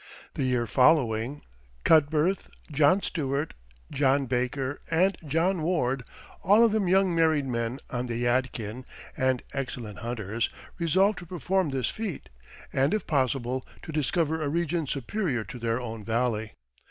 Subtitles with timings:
[0.33, 1.43] The year following,
[1.83, 3.53] Cutbirth, John Stuart,
[3.91, 6.03] John Baker, and John Ward,
[6.41, 8.85] all of them young married men on the Yadkin,
[9.15, 12.29] and excellent hunters, resolved to perform this feat,
[12.73, 16.53] and if possible to discover a region superior to their own valley.